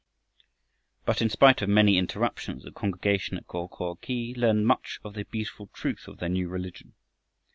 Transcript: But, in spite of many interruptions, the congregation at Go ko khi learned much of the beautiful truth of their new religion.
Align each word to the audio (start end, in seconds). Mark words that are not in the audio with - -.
But, 1.05 1.21
in 1.21 1.29
spite 1.29 1.61
of 1.61 1.69
many 1.69 1.99
interruptions, 1.99 2.63
the 2.63 2.71
congregation 2.71 3.37
at 3.37 3.45
Go 3.47 3.67
ko 3.67 3.97
khi 4.01 4.33
learned 4.35 4.65
much 4.65 4.99
of 5.03 5.13
the 5.13 5.25
beautiful 5.25 5.67
truth 5.73 6.07
of 6.07 6.17
their 6.17 6.27
new 6.27 6.49
religion. 6.49 6.93